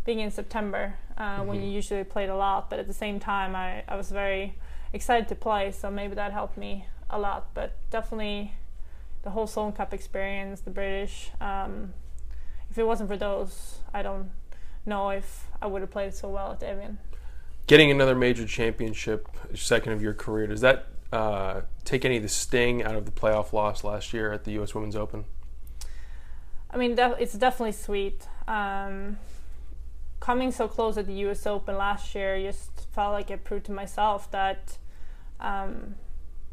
being 0.05 0.19
in 0.19 0.29
September 0.29 0.95
uh, 1.17 1.37
mm-hmm. 1.37 1.47
when 1.47 1.63
you 1.63 1.69
usually 1.69 2.03
played 2.03 2.29
a 2.29 2.35
lot. 2.35 2.69
But 2.69 2.77
at 2.77 2.85
the 2.85 2.93
same 2.93 3.19
time, 3.19 3.55
I, 3.55 3.83
I 3.87 3.95
was 3.95 4.11
very 4.11 4.55
excited 4.93 5.27
to 5.29 5.35
play, 5.35 5.71
so 5.71 5.89
maybe 5.89 6.13
that 6.15 6.31
helped 6.31 6.57
me 6.57 6.85
a 7.09 7.17
lot. 7.17 7.53
But 7.55 7.75
definitely 7.89 8.53
the 9.23 9.31
whole 9.31 9.47
Solheim 9.47 9.75
Cup 9.75 9.93
experience, 9.93 10.61
the 10.61 10.69
British. 10.69 11.31
Um, 11.41 11.93
if 12.69 12.77
it 12.77 12.85
wasn't 12.85 13.09
for 13.09 13.17
those, 13.17 13.79
I 13.93 14.03
don't 14.03 14.29
know 14.85 15.09
if 15.09 15.47
I 15.59 15.65
would 15.65 15.81
have 15.81 15.89
played 15.89 16.13
so 16.13 16.29
well 16.29 16.51
at 16.51 16.61
Evian 16.61 16.99
getting 17.67 17.91
another 17.91 18.15
major 18.15 18.45
championship, 18.45 19.27
second 19.53 19.93
of 19.93 20.01
your 20.01 20.13
career, 20.13 20.47
does 20.47 20.61
that 20.61 20.87
uh, 21.11 21.61
take 21.83 22.05
any 22.05 22.17
of 22.17 22.23
the 22.23 22.29
sting 22.29 22.83
out 22.83 22.95
of 22.95 23.05
the 23.05 23.11
playoff 23.11 23.53
loss 23.53 23.83
last 23.83 24.13
year 24.13 24.31
at 24.31 24.43
the 24.43 24.51
U.S. 24.53 24.75
Women's 24.75 24.95
Open? 24.95 25.25
I 26.75 26.77
mean, 26.77 26.99
it's 26.99 27.31
definitely 27.31 27.71
sweet. 27.71 28.27
Um, 28.49 29.17
coming 30.19 30.51
so 30.51 30.67
close 30.67 30.97
at 30.97 31.07
the 31.07 31.13
U.S. 31.13 31.47
Open 31.47 31.77
last 31.77 32.13
year 32.13 32.37
just 32.41 32.87
felt 32.91 33.13
like 33.13 33.31
it 33.31 33.45
proved 33.45 33.67
to 33.67 33.71
myself 33.71 34.29
that 34.31 34.77
um, 35.39 35.95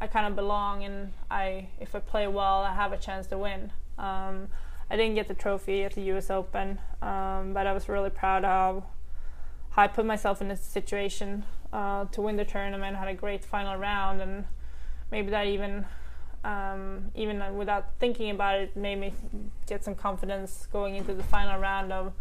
I 0.01 0.07
kind 0.07 0.29
of 0.29 0.37
belong, 0.37 0.85
and 0.85 1.13
I, 1.29 1.71
if 1.81 1.97
I 1.97 1.99
play 1.99 2.29
well, 2.29 2.61
I 2.61 2.73
have 2.73 2.93
a 2.93 2.97
chance 2.97 3.27
to 3.29 3.39
win. 3.39 3.73
Um, 3.99 4.47
I 4.89 4.97
didn't 4.97 5.17
get 5.17 5.27
the 5.27 5.35
trophy 5.35 5.83
at 5.83 5.95
the 5.97 6.03
U.S. 6.03 6.31
Open, 6.31 6.79
um, 7.03 7.53
but 7.53 7.67
I 7.67 7.73
was 7.73 7.89
really 7.89 8.11
proud 8.11 8.45
of 8.45 8.85
how 9.71 9.83
I 9.83 9.89
put 9.89 10.07
myself 10.07 10.41
in 10.41 10.53
a 10.53 10.57
situation 10.57 11.43
uh, 11.73 12.05
to 12.05 12.23
win 12.23 12.37
the 12.37 12.45
tournament. 12.45 12.97
Had 12.97 13.09
a 13.09 13.15
great 13.15 13.45
final 13.45 13.75
round, 13.75 14.21
and 14.21 14.45
maybe 15.11 15.31
that 15.31 15.49
even 15.49 15.87
um, 16.45 17.11
even 17.15 17.57
without 17.57 17.99
thinking 17.99 18.31
about 18.31 18.61
it, 18.61 18.77
made 18.77 18.99
me 18.99 19.13
get 19.67 19.85
some 19.85 19.95
confidence 19.95 20.67
going 20.73 20.97
into 20.97 21.15
the 21.15 21.23
final 21.23 21.61
round 21.61 21.93
of 21.93 22.13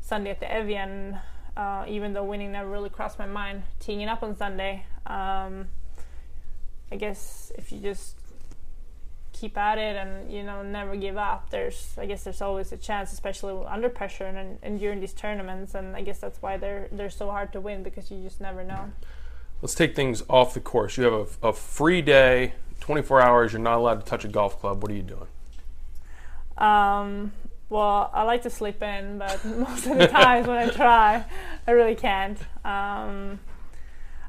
Sunday 0.00 0.30
at 0.30 0.40
the 0.40 0.50
Evian. 0.50 1.18
Uh, 1.56 1.84
even 1.86 2.12
though 2.14 2.24
winning 2.24 2.50
never 2.50 2.68
really 2.68 2.88
crossed 2.88 3.16
my 3.18 3.26
mind, 3.26 3.62
teeing 3.78 4.00
it 4.00 4.08
up 4.08 4.24
on 4.24 4.36
Sunday. 4.36 4.84
Um, 5.06 5.68
I 6.90 6.96
guess 6.96 7.52
if 7.56 7.70
you 7.70 7.78
just 7.78 8.16
keep 9.34 9.58
at 9.58 9.78
it 9.78 9.96
and 9.96 10.32
you 10.32 10.42
know 10.42 10.62
never 10.62 10.96
give 10.96 11.18
up. 11.18 11.50
There's 11.50 11.94
I 11.98 12.06
guess 12.06 12.24
there's 12.24 12.40
always 12.40 12.72
a 12.72 12.76
chance, 12.76 13.12
especially 13.12 13.66
under 13.66 13.90
pressure 13.90 14.24
and, 14.24 14.58
and 14.62 14.78
during 14.78 15.00
these 15.00 15.12
tournaments. 15.12 15.74
And 15.74 15.94
I 15.94 16.00
guess 16.00 16.18
that's 16.18 16.40
why 16.40 16.56
they're 16.56 16.88
they're 16.90 17.10
so 17.10 17.30
hard 17.30 17.52
to 17.52 17.60
win 17.60 17.82
because 17.82 18.10
you 18.10 18.22
just 18.22 18.40
never 18.40 18.64
know. 18.64 18.92
Let's 19.64 19.74
take 19.74 19.96
things 19.96 20.22
off 20.28 20.52
the 20.52 20.60
course. 20.60 20.98
You 20.98 21.04
have 21.04 21.38
a, 21.42 21.48
a 21.48 21.52
free 21.54 22.02
day, 22.02 22.52
24 22.80 23.22
hours. 23.22 23.54
You're 23.54 23.62
not 23.62 23.78
allowed 23.78 23.98
to 24.00 24.04
touch 24.04 24.22
a 24.26 24.28
golf 24.28 24.60
club. 24.60 24.82
What 24.82 24.92
are 24.92 24.94
you 24.94 25.02
doing? 25.02 25.26
Um, 26.58 27.32
well, 27.70 28.10
I 28.12 28.24
like 28.24 28.42
to 28.42 28.50
sleep 28.50 28.82
in, 28.82 29.16
but 29.16 29.42
most 29.56 29.86
of 29.86 29.96
the 29.96 30.06
times 30.06 30.46
when 30.46 30.58
I 30.58 30.68
try, 30.68 31.24
I 31.66 31.70
really 31.70 31.94
can't. 31.94 32.38
Um, 32.62 33.40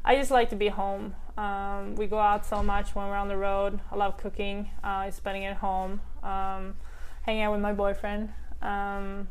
I 0.05 0.15
just 0.15 0.31
like 0.31 0.51
to 0.51 0.55
be 0.55 0.69
home. 0.69 1.15
Um, 1.37 1.95
we 1.95 2.07
go 2.07 2.17
out 2.17 2.45
so 2.45 2.63
much 2.63 2.95
when 2.95 3.05
we're 3.09 3.17
on 3.17 3.27
the 3.27 3.35
road. 3.35 3.81
I 3.91 3.97
love 3.97 4.15
cooking, 4.15 4.69
uh, 4.85 5.11
spending 5.11 5.43
at 5.43 5.57
home, 5.57 5.99
um, 6.23 6.77
hanging 7.23 7.41
out 7.41 7.51
with 7.51 7.61
my 7.61 7.73
boyfriend, 7.73 8.29
um, 8.61 9.27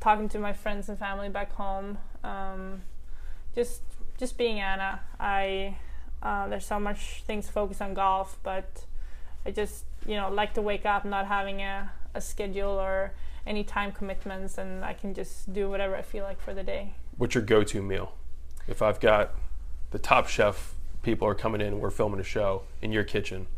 talking 0.00 0.30
to 0.30 0.38
my 0.38 0.54
friends 0.54 0.88
and 0.88 0.98
family 0.98 1.28
back 1.28 1.52
home. 1.52 1.98
Um, 2.24 2.80
just 3.54 3.82
just 4.22 4.38
being 4.38 4.60
Anna. 4.60 5.00
I 5.18 5.76
uh, 6.22 6.46
there's 6.46 6.64
so 6.64 6.78
much 6.78 7.24
things 7.26 7.48
focused 7.48 7.82
on 7.82 7.92
golf, 7.92 8.38
but 8.44 8.84
I 9.44 9.50
just 9.50 9.82
you 10.06 10.14
know 10.14 10.30
like 10.30 10.54
to 10.54 10.62
wake 10.62 10.86
up 10.86 11.04
not 11.04 11.26
having 11.26 11.60
a, 11.60 11.90
a 12.14 12.20
schedule 12.20 12.70
or 12.70 13.14
any 13.44 13.64
time 13.64 13.90
commitments, 13.90 14.58
and 14.58 14.84
I 14.84 14.92
can 14.92 15.12
just 15.12 15.52
do 15.52 15.68
whatever 15.68 15.96
I 15.96 16.02
feel 16.02 16.22
like 16.22 16.40
for 16.40 16.54
the 16.54 16.62
day. 16.62 16.94
What's 17.16 17.34
your 17.34 17.42
go-to 17.42 17.82
meal? 17.82 18.12
If 18.68 18.80
I've 18.80 19.00
got 19.00 19.34
the 19.90 19.98
top 19.98 20.28
chef 20.28 20.74
people 21.02 21.26
are 21.26 21.34
coming 21.34 21.60
in 21.60 21.80
we're 21.80 21.90
filming 21.90 22.20
a 22.20 22.24
show 22.36 22.62
in 22.80 22.92
your 22.92 23.02
kitchen, 23.02 23.48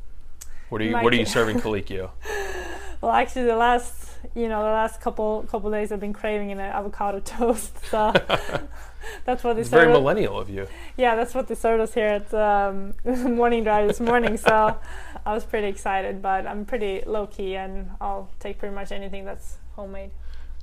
what 0.70 0.80
are 0.80 0.84
you 0.84 0.94
what 0.94 1.12
are 1.12 1.16
you 1.16 1.26
serving 1.26 1.60
Colicchio? 1.60 2.08
well, 3.04 3.12
actually, 3.12 3.44
the 3.44 3.56
last 3.56 4.12
you 4.34 4.48
know 4.48 4.60
the 4.62 4.70
last 4.70 4.98
couple 5.00 5.42
couple 5.50 5.70
days 5.70 5.92
I've 5.92 6.00
been 6.00 6.14
craving 6.14 6.50
an 6.52 6.58
avocado 6.58 7.20
toast. 7.24 7.76
So 7.86 8.12
that's 9.26 9.44
what 9.44 9.56
they 9.56 9.60
it's 9.60 9.70
served. 9.70 9.82
very 9.82 9.92
millennial 9.92 10.38
of 10.38 10.48
you. 10.48 10.66
Yeah, 10.96 11.14
that's 11.14 11.34
what 11.34 11.46
they 11.48 11.54
served 11.54 11.82
us 11.82 11.92
here 11.92 12.06
at 12.06 12.32
um, 12.32 12.94
morning 13.04 13.62
drive 13.62 13.88
this 13.88 14.00
morning. 14.00 14.38
So 14.38 14.78
I 15.26 15.34
was 15.34 15.44
pretty 15.44 15.68
excited, 15.68 16.22
but 16.22 16.46
I'm 16.46 16.64
pretty 16.64 17.02
low 17.06 17.26
key, 17.26 17.56
and 17.56 17.90
I'll 18.00 18.30
take 18.40 18.58
pretty 18.58 18.74
much 18.74 18.90
anything 18.90 19.26
that's 19.26 19.58
homemade. 19.76 20.10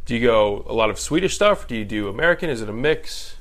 Do 0.06 0.16
you 0.16 0.26
go 0.26 0.66
a 0.68 0.74
lot 0.74 0.90
of 0.90 1.00
Swedish 1.00 1.36
stuff? 1.36 1.68
Do 1.68 1.76
you 1.76 1.86
do 1.86 2.10
American? 2.10 2.50
Is 2.50 2.62
it 2.62 2.70
a 2.70 2.74
mix? 2.74 3.36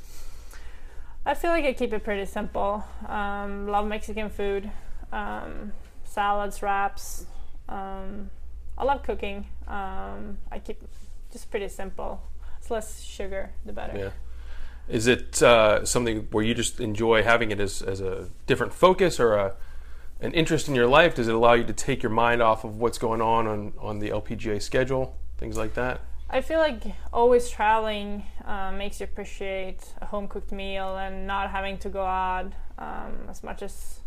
I 1.25 1.33
feel 1.33 1.53
like 1.53 1.65
I 1.65 1.73
keep 1.73 1.95
it 1.95 2.05
pretty 2.05 2.27
simple. 2.27 2.85
Um, 3.09 3.67
love 3.67 3.87
Mexican 3.87 4.29
food, 4.29 4.71
um, 5.11 5.73
salads, 6.05 6.63
wraps. 6.63 7.25
Um, 7.67 8.31
I 8.81 8.85
love 8.85 9.03
cooking. 9.03 9.47
Um, 9.69 10.39
I 10.51 10.59
keep 10.59 10.83
just 11.31 11.51
pretty 11.51 11.69
simple. 11.69 12.23
It's 12.59 12.71
less 12.71 13.03
sugar, 13.03 13.51
the 13.67 13.75
better. 13.75 13.97
Yeah. 13.97 14.11
Is 14.89 15.07
it 15.07 15.43
uh, 15.43 15.85
something 15.85 16.29
where 16.31 16.43
you 16.43 16.55
just 16.55 16.81
enjoy 16.81 17.23
having 17.23 17.51
it 17.51 17.61
as, 17.61 17.83
as 17.83 18.01
a 18.01 18.31
different 18.47 18.73
focus 18.73 19.21
or 19.21 19.35
a, 19.35 19.55
an 20.23 20.33
interest 20.33 20.67
in 20.67 20.75
your 20.75 20.87
life? 20.87 21.15
Does 21.15 21.29
it 21.29 21.35
allow 21.35 21.53
you 21.53 21.65
to 21.65 21.75
take 21.75 22.03
your 22.03 22.11
mind 22.11 22.41
off 22.41 22.65
of 22.65 22.79
what's 22.79 22.97
going 22.97 23.21
on 23.21 23.47
on, 23.47 23.75
on 23.79 23.99
the 23.99 24.09
LPGA 24.09 24.63
schedule, 24.63 25.15
things 25.37 25.59
like 25.59 25.75
that? 25.75 26.01
I 26.31 26.41
feel 26.41 26.59
like 26.59 26.83
always 27.13 27.51
traveling 27.51 28.25
uh, 28.47 28.73
makes 28.73 28.99
you 28.99 29.05
appreciate 29.05 29.85
a 30.01 30.07
home 30.07 30.27
cooked 30.27 30.53
meal 30.53 30.97
and 30.97 31.27
not 31.27 31.51
having 31.51 31.77
to 31.79 31.91
go 31.91 32.05
out 32.05 32.51
um, 32.79 33.27
as 33.29 33.43
much 33.43 33.61
as 33.61 34.01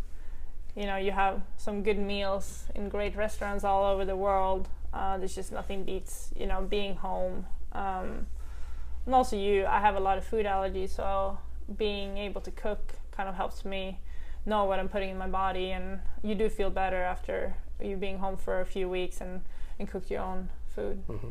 you 0.76 0.86
know 0.86 0.96
you 0.96 1.12
have 1.12 1.42
some 1.56 1.82
good 1.82 1.98
meals 1.98 2.64
in 2.74 2.88
great 2.88 3.16
restaurants 3.16 3.64
all 3.64 3.84
over 3.84 4.04
the 4.04 4.16
world. 4.16 4.68
Uh, 4.92 5.18
there's 5.18 5.34
just 5.34 5.52
nothing 5.52 5.84
beats 5.84 6.30
you 6.36 6.46
know 6.46 6.62
being 6.62 6.96
home. 6.96 7.46
Um, 7.72 8.26
and 9.06 9.14
also 9.14 9.36
you, 9.36 9.66
I 9.66 9.80
have 9.80 9.96
a 9.96 10.00
lot 10.00 10.16
of 10.16 10.24
food 10.24 10.46
allergies, 10.46 10.90
so 10.90 11.38
being 11.76 12.16
able 12.16 12.40
to 12.40 12.50
cook 12.50 12.94
kind 13.10 13.28
of 13.28 13.34
helps 13.34 13.64
me 13.64 14.00
know 14.46 14.64
what 14.64 14.78
I'm 14.78 14.88
putting 14.88 15.10
in 15.10 15.18
my 15.18 15.28
body, 15.28 15.72
and 15.72 16.00
you 16.22 16.34
do 16.34 16.48
feel 16.48 16.70
better 16.70 17.02
after 17.02 17.56
you 17.82 17.96
being 17.96 18.18
home 18.18 18.36
for 18.36 18.60
a 18.60 18.66
few 18.66 18.88
weeks 18.88 19.20
and 19.20 19.42
and 19.78 19.88
cook 19.88 20.08
your 20.10 20.20
own 20.20 20.48
food. 20.74 21.02
Mm-hmm 21.08 21.30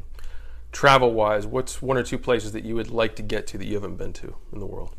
travel 0.74 1.14
wise, 1.14 1.48
what's 1.48 1.82
one 1.82 1.96
or 1.96 2.04
two 2.04 2.18
places 2.18 2.52
that 2.52 2.66
you 2.66 2.76
would 2.76 2.90
like 2.90 3.16
to 3.16 3.22
get 3.22 3.48
to 3.48 3.58
that 3.58 3.66
you 3.66 3.76
haven't 3.76 3.96
been 3.96 4.12
to 4.12 4.36
in 4.52 4.60
the 4.60 4.66
world? 4.66 4.96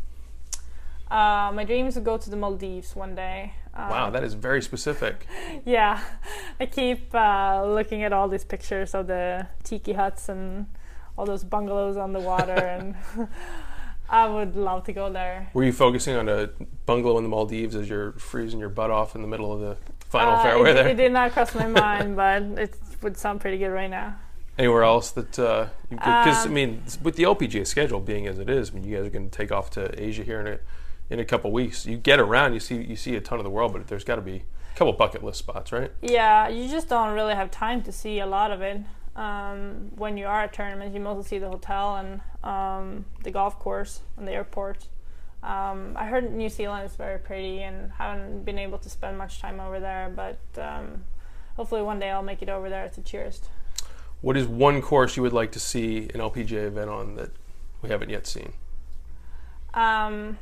Uh, 1.14 1.52
my 1.54 1.62
dream 1.62 1.86
is 1.86 1.94
to 1.94 2.00
go 2.00 2.16
to 2.18 2.28
the 2.28 2.34
Maldives 2.36 2.96
one 2.96 3.14
day. 3.14 3.52
Um, 3.72 3.88
wow, 3.88 4.10
that 4.10 4.24
is 4.24 4.34
very 4.34 4.60
specific. 4.60 5.28
yeah, 5.64 6.02
I 6.60 6.66
keep 6.66 7.14
uh, 7.14 7.64
looking 7.64 8.02
at 8.02 8.12
all 8.12 8.28
these 8.28 8.44
pictures 8.44 8.96
of 8.96 9.06
the 9.06 9.46
tiki 9.62 9.92
huts 9.92 10.28
and 10.28 10.66
all 11.16 11.24
those 11.24 11.44
bungalows 11.44 11.96
on 11.96 12.12
the 12.12 12.18
water, 12.18 12.52
and 12.52 12.96
I 14.10 14.26
would 14.26 14.56
love 14.56 14.82
to 14.86 14.92
go 14.92 15.12
there. 15.12 15.50
Were 15.54 15.62
you 15.62 15.72
focusing 15.72 16.16
on 16.16 16.28
a 16.28 16.50
bungalow 16.84 17.18
in 17.18 17.22
the 17.22 17.30
Maldives 17.30 17.76
as 17.76 17.88
you're 17.88 18.10
freezing 18.14 18.58
your 18.58 18.68
butt 18.68 18.90
off 18.90 19.14
in 19.14 19.22
the 19.22 19.28
middle 19.28 19.52
of 19.52 19.60
the 19.60 19.76
final 20.00 20.34
uh, 20.34 20.42
fairway 20.42 20.72
it, 20.72 20.74
there? 20.74 20.88
It 20.88 20.96
did 20.96 21.12
not 21.12 21.30
cross 21.30 21.54
my 21.54 21.68
mind, 21.68 22.16
but 22.16 22.42
it 22.58 22.76
would 23.02 23.16
sound 23.16 23.40
pretty 23.40 23.58
good 23.58 23.70
right 23.70 23.90
now. 23.90 24.16
Anywhere 24.58 24.82
else 24.82 25.12
that 25.12 25.38
uh, 25.38 25.68
because 25.88 26.44
Um, 26.44 26.50
I 26.50 26.54
mean 26.54 26.82
with 27.02 27.14
the 27.14 27.22
LPGA 27.22 27.64
schedule 27.64 28.00
being 28.00 28.26
as 28.26 28.40
it 28.40 28.50
is, 28.50 28.70
I 28.70 28.74
mean 28.74 28.82
you 28.82 28.96
guys 28.96 29.06
are 29.06 29.10
going 29.10 29.30
to 29.30 29.36
take 29.36 29.52
off 29.52 29.70
to 29.70 30.00
Asia 30.00 30.24
here 30.24 30.40
in 30.40 30.48
a 30.48 30.58
in 31.10 31.20
a 31.20 31.24
couple 31.24 31.50
weeks. 31.52 31.86
You 31.86 31.96
get 31.96 32.20
around, 32.20 32.54
you 32.54 32.60
see 32.60 32.82
you 32.82 32.96
see 32.96 33.14
a 33.16 33.20
ton 33.20 33.38
of 33.38 33.44
the 33.44 33.50
world, 33.50 33.72
but 33.72 33.86
there's 33.86 34.04
got 34.04 34.16
to 34.16 34.22
be 34.22 34.44
a 34.72 34.76
couple 34.76 34.92
bucket 34.92 35.22
list 35.22 35.38
spots, 35.38 35.72
right? 35.72 35.90
Yeah, 36.02 36.48
you 36.48 36.68
just 36.68 36.88
don't 36.88 37.14
really 37.14 37.34
have 37.34 37.50
time 37.50 37.82
to 37.82 37.92
see 37.92 38.20
a 38.20 38.26
lot 38.26 38.50
of 38.50 38.60
it. 38.62 38.80
Um, 39.16 39.92
when 39.94 40.16
you 40.16 40.26
are 40.26 40.42
at 40.42 40.52
tournaments, 40.52 40.94
you 40.94 41.00
mostly 41.00 41.24
see 41.24 41.38
the 41.38 41.48
hotel 41.48 41.96
and 41.96 42.20
um, 42.42 43.04
the 43.22 43.30
golf 43.30 43.58
course 43.58 44.00
and 44.16 44.26
the 44.26 44.32
airport. 44.32 44.88
Um, 45.42 45.92
I 45.94 46.06
heard 46.06 46.32
New 46.32 46.48
Zealand 46.48 46.86
is 46.86 46.96
very 46.96 47.18
pretty 47.18 47.62
and 47.62 47.92
haven't 47.92 48.44
been 48.44 48.58
able 48.58 48.78
to 48.78 48.88
spend 48.88 49.18
much 49.18 49.40
time 49.40 49.60
over 49.60 49.78
there, 49.78 50.10
but 50.14 50.38
um, 50.60 51.04
hopefully 51.56 51.82
one 51.82 52.00
day 52.00 52.10
I'll 52.10 52.22
make 52.22 52.42
it 52.42 52.48
over 52.48 52.68
there 52.68 52.84
as 52.84 52.96
a 52.98 53.02
tourist. 53.02 53.48
What 54.20 54.38
is 54.38 54.46
one 54.46 54.80
course 54.80 55.16
you 55.16 55.22
would 55.22 55.34
like 55.34 55.52
to 55.52 55.60
see 55.60 56.08
an 56.14 56.20
LPGA 56.20 56.66
event 56.66 56.88
on 56.88 57.14
that 57.16 57.30
we 57.82 57.90
haven't 57.90 58.08
yet 58.08 58.26
seen? 58.26 58.54
Um, 59.74 60.38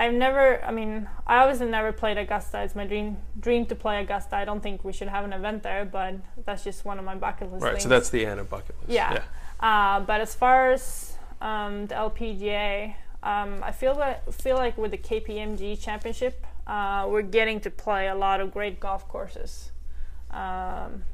I've 0.00 0.14
never. 0.14 0.64
I 0.64 0.70
mean, 0.70 1.06
I 1.26 1.40
obviously 1.40 1.66
never 1.66 1.92
played 1.92 2.16
Augusta. 2.16 2.62
It's 2.62 2.74
my 2.74 2.86
dream 2.86 3.18
dream 3.38 3.66
to 3.66 3.74
play 3.74 4.00
Augusta. 4.00 4.34
I 4.34 4.46
don't 4.46 4.62
think 4.62 4.82
we 4.82 4.94
should 4.94 5.08
have 5.08 5.26
an 5.26 5.34
event 5.34 5.62
there, 5.62 5.84
but 5.84 6.14
that's 6.46 6.64
just 6.64 6.86
one 6.86 6.98
of 6.98 7.04
my 7.04 7.14
bucket 7.16 7.52
list. 7.52 7.62
Right, 7.62 7.72
things. 7.72 7.82
so 7.82 7.90
that's 7.90 8.08
the 8.08 8.24
Anna 8.24 8.44
bucket 8.44 8.76
list. 8.80 8.92
Yeah. 8.92 9.22
Uh, 9.60 10.00
but 10.00 10.22
as 10.22 10.34
far 10.34 10.72
as 10.72 11.18
um, 11.42 11.86
the 11.88 11.96
LPGA, 11.96 12.94
um, 13.22 13.62
I 13.62 13.72
feel 13.72 13.94
that 13.96 14.32
feel 14.32 14.56
like 14.56 14.78
with 14.78 14.92
the 14.92 14.96
KPMG 14.96 15.78
Championship, 15.78 16.46
uh, 16.66 17.06
we're 17.06 17.20
getting 17.20 17.60
to 17.60 17.70
play 17.70 18.08
a 18.08 18.14
lot 18.14 18.40
of 18.40 18.54
great 18.54 18.80
golf 18.80 19.06
courses, 19.06 19.70
um, 20.30 21.04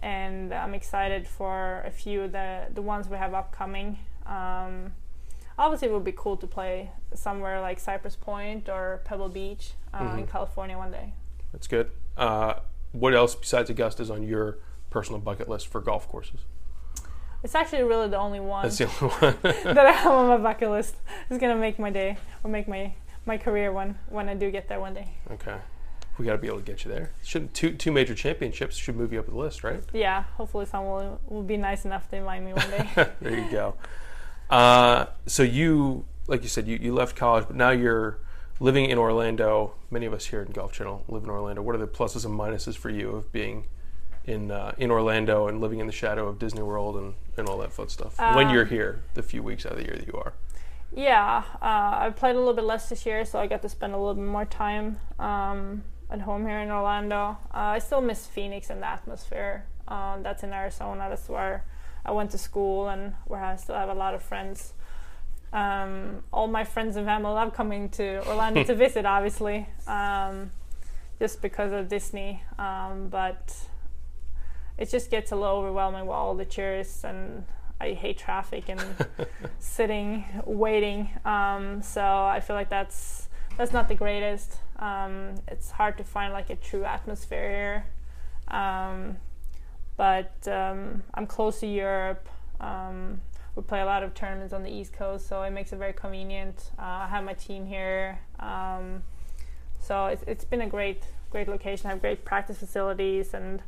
and 0.00 0.52
I'm 0.52 0.74
excited 0.74 1.26
for 1.26 1.82
a 1.86 1.90
few 1.90 2.20
of 2.24 2.32
the 2.32 2.66
the 2.74 2.82
ones 2.82 3.08
we 3.08 3.16
have 3.16 3.32
upcoming. 3.32 3.98
Um, 4.26 4.92
obviously, 5.58 5.88
it 5.88 5.92
would 5.94 6.04
be 6.04 6.12
cool 6.12 6.36
to 6.36 6.46
play 6.46 6.90
somewhere 7.14 7.60
like 7.60 7.80
Cypress 7.80 8.16
Point 8.16 8.68
or 8.68 9.00
Pebble 9.04 9.28
Beach 9.28 9.72
uh, 9.92 10.00
Mm-hmm. 10.00 10.18
in 10.20 10.26
California 10.26 10.76
one 10.78 10.90
day. 10.90 11.12
That's 11.52 11.66
good. 11.66 11.90
Uh, 12.16 12.54
what 12.92 13.14
else 13.14 13.34
besides 13.34 13.70
Augusta 13.70 14.02
is 14.02 14.10
on 14.10 14.22
your 14.22 14.58
personal 14.90 15.20
bucket 15.20 15.48
list 15.48 15.68
for 15.68 15.80
golf 15.80 16.08
courses? 16.08 16.40
It's 17.42 17.54
actually 17.54 17.82
really 17.84 18.08
the 18.08 18.18
only 18.18 18.40
one. 18.40 18.62
That's 18.64 18.78
the 18.78 18.84
only 19.00 19.14
one. 19.16 19.36
that 19.74 19.86
I 19.86 19.92
have 19.92 20.12
on 20.12 20.28
my 20.28 20.36
bucket 20.36 20.70
list 20.70 20.96
is 21.30 21.38
gonna 21.38 21.56
make 21.56 21.78
my 21.78 21.90
day 21.90 22.18
or 22.44 22.50
make 22.50 22.68
my 22.68 22.92
my 23.26 23.36
career 23.38 23.72
when 23.72 23.96
when 24.08 24.28
I 24.28 24.34
do 24.34 24.50
get 24.50 24.68
there 24.68 24.80
one 24.80 24.94
day. 24.94 25.08
okay. 25.32 25.56
We 26.18 26.26
got 26.26 26.32
to 26.32 26.38
be 26.38 26.48
able 26.48 26.58
to 26.58 26.64
get 26.64 26.84
you 26.84 26.90
there. 26.90 27.12
Should 27.24 27.54
two 27.54 27.72
two 27.72 27.90
major 27.92 28.14
championships 28.14 28.76
should 28.76 28.94
move 28.94 29.10
you 29.10 29.20
up 29.20 29.26
the 29.26 29.34
list, 29.34 29.64
right? 29.64 29.82
Yeah, 29.94 30.24
hopefully 30.36 30.66
someone 30.66 31.04
will, 31.06 31.20
will 31.28 31.42
be 31.42 31.56
nice 31.56 31.86
enough 31.86 32.10
to 32.10 32.16
invite 32.16 32.42
me 32.42 32.52
one 32.52 32.70
day. 32.70 32.90
there 33.22 33.38
you 33.38 33.50
go. 33.50 33.74
Uh, 34.50 35.06
so 35.26 35.42
you, 35.42 36.04
like 36.30 36.42
you 36.42 36.48
said, 36.48 36.66
you, 36.68 36.78
you 36.80 36.94
left 36.94 37.16
college, 37.16 37.44
but 37.46 37.56
now 37.56 37.70
you're 37.70 38.18
living 38.60 38.86
in 38.86 38.98
Orlando. 38.98 39.74
Many 39.90 40.06
of 40.06 40.12
us 40.12 40.26
here 40.26 40.42
in 40.42 40.52
Golf 40.52 40.72
Channel 40.72 41.04
live 41.08 41.24
in 41.24 41.30
Orlando. 41.30 41.62
What 41.62 41.74
are 41.74 41.78
the 41.78 41.88
pluses 41.88 42.24
and 42.24 42.38
minuses 42.38 42.76
for 42.76 42.90
you 42.90 43.10
of 43.10 43.32
being 43.32 43.66
in 44.24 44.50
uh, 44.50 44.72
in 44.78 44.90
Orlando 44.90 45.48
and 45.48 45.60
living 45.60 45.80
in 45.80 45.86
the 45.86 45.92
shadow 45.92 46.28
of 46.28 46.38
Disney 46.38 46.62
World 46.62 46.96
and, 46.96 47.14
and 47.36 47.48
all 47.48 47.58
that 47.58 47.72
fun 47.72 47.88
stuff 47.88 48.18
when 48.18 48.48
Um, 48.48 48.54
you're 48.54 48.66
here, 48.66 49.00
the 49.14 49.22
few 49.22 49.42
weeks 49.42 49.66
out 49.66 49.72
of 49.72 49.78
the 49.78 49.84
year 49.84 49.96
that 49.96 50.06
you 50.06 50.14
are? 50.14 50.34
yeah, 50.94 51.44
uh, 51.62 52.06
I 52.06 52.10
played 52.14 52.36
a 52.36 52.38
little 52.38 52.54
bit 52.54 52.64
less 52.64 52.88
this 52.88 53.06
year, 53.06 53.24
so 53.24 53.38
I 53.38 53.46
got 53.46 53.62
to 53.62 53.68
spend 53.68 53.94
a 53.94 53.96
little 53.96 54.14
bit 54.14 54.24
more 54.24 54.44
time 54.44 54.98
um, 55.18 55.84
at 56.10 56.20
home 56.22 56.46
here 56.46 56.58
in 56.58 56.70
Orlando. 56.70 57.38
Uh, 57.54 57.76
I 57.76 57.78
still 57.78 58.00
miss 58.00 58.26
Phoenix 58.26 58.70
and 58.70 58.82
the 58.82 58.86
atmosphere. 58.86 59.64
Um, 59.88 60.22
that's 60.22 60.42
in 60.42 60.52
Arizona. 60.52 61.06
That's 61.08 61.28
where 61.28 61.64
I 62.04 62.12
went 62.12 62.30
to 62.32 62.38
school 62.38 62.88
and 62.88 63.14
where 63.26 63.42
I 63.42 63.56
still 63.56 63.74
have 63.76 63.88
a 63.88 63.94
lot 63.94 64.14
of 64.14 64.22
friends. 64.22 64.74
Um, 65.52 66.22
all 66.32 66.46
my 66.46 66.64
friends 66.64 66.96
and 66.96 67.06
family 67.06 67.30
love 67.30 67.52
coming 67.52 67.88
to 67.90 68.26
Orlando 68.26 68.62
to 68.64 68.74
visit, 68.86 69.04
obviously. 69.04 69.68
Um, 69.86 70.50
just 71.18 71.42
because 71.42 71.72
of 71.72 71.88
Disney. 71.88 72.42
Um, 72.58 73.08
but 73.08 73.56
it 74.78 74.90
just 74.90 75.10
gets 75.10 75.30
a 75.30 75.36
little 75.36 75.56
overwhelming 75.56 76.06
with 76.06 76.14
all 76.14 76.34
the 76.34 76.46
cheers 76.46 77.04
and 77.04 77.44
I 77.80 77.92
hate 77.92 78.18
traffic 78.18 78.68
and 78.68 78.80
sitting 79.58 80.24
waiting. 80.44 81.10
Um, 81.24 81.82
so 81.82 82.02
I 82.02 82.40
feel 82.40 82.56
like 82.56 82.70
that's 82.70 83.28
that's 83.56 83.72
not 83.72 83.88
the 83.88 83.94
greatest. 83.94 84.56
Um, 84.78 85.34
it's 85.48 85.70
hard 85.70 85.98
to 85.98 86.04
find 86.04 86.32
like 86.32 86.50
a 86.50 86.56
true 86.56 86.84
atmosphere 86.84 87.50
here. 88.48 88.56
Um, 88.58 89.18
but 89.96 90.32
um, 90.48 91.02
I'm 91.12 91.26
close 91.26 91.60
to 91.60 91.66
Europe. 91.66 92.26
Um, 93.56 93.62
we 93.62 93.62
play 93.62 93.80
a 93.80 93.84
lot 93.84 94.02
of 94.02 94.14
tournaments 94.14 94.52
on 94.52 94.62
the 94.62 94.70
East 94.70 94.92
Coast, 94.92 95.28
so 95.28 95.42
it 95.42 95.50
makes 95.50 95.72
it 95.72 95.76
very 95.76 95.92
convenient. 95.92 96.70
Uh, 96.78 96.82
I 96.82 97.06
have 97.08 97.24
my 97.24 97.34
team 97.34 97.66
here, 97.66 98.18
um, 98.38 99.02
so 99.80 100.06
it's, 100.06 100.22
it's 100.26 100.44
been 100.44 100.60
a 100.60 100.68
great 100.68 101.04
great 101.30 101.48
location. 101.48 101.86
I 101.86 101.90
have 101.90 102.00
great 102.00 102.24
practice 102.24 102.58
facilities 102.58 103.34
and 103.34 103.62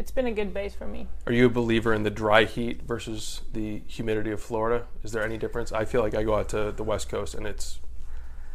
it's 0.00 0.10
been 0.10 0.26
a 0.26 0.32
good 0.32 0.54
base 0.54 0.74
for 0.74 0.86
me. 0.86 1.08
Are 1.26 1.32
you 1.32 1.46
a 1.46 1.50
believer 1.50 1.92
in 1.92 2.04
the 2.04 2.10
dry 2.10 2.44
heat 2.44 2.82
versus 2.82 3.42
the 3.52 3.82
humidity 3.86 4.30
of 4.30 4.40
Florida? 4.40 4.86
Is 5.02 5.12
there 5.12 5.22
any 5.22 5.36
difference? 5.36 5.72
I 5.72 5.84
feel 5.84 6.00
like 6.02 6.14
I 6.14 6.22
go 6.22 6.36
out 6.36 6.48
to 6.50 6.72
the 6.72 6.82
West 6.82 7.08
Coast 7.10 7.34
and 7.34 7.46
it's 7.46 7.80